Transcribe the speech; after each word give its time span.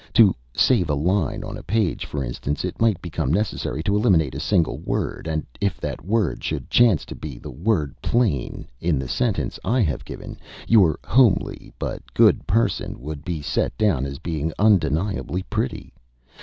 To 0.15 0.33
save 0.55 0.89
a 0.89 0.95
line 0.95 1.43
on 1.43 1.57
a 1.59 1.61
page, 1.61 2.07
for 2.07 2.23
instance, 2.23 2.65
it 2.65 2.81
might 2.81 2.99
become 3.03 3.31
necessary 3.31 3.83
to 3.83 3.95
eliminate 3.95 4.33
a 4.33 4.39
single 4.39 4.79
word; 4.79 5.27
and 5.27 5.45
if 5.61 5.79
that 5.79 6.03
word 6.03 6.43
should 6.43 6.71
chance 6.71 7.05
to 7.05 7.13
be 7.13 7.37
the 7.37 7.51
word 7.51 7.93
'plain' 8.01 8.65
in 8.79 8.97
the 8.97 9.07
sentence 9.07 9.59
I 9.63 9.81
have 9.81 10.03
given, 10.03 10.37
your 10.67 10.97
homely 11.05 11.71
but 11.77 12.01
good 12.15 12.47
person 12.47 12.99
would 12.99 13.23
be 13.23 13.43
set 13.43 13.77
down 13.77 14.07
as 14.07 14.17
being 14.17 14.51
undeniably 14.57 15.43
pretty. 15.43 15.93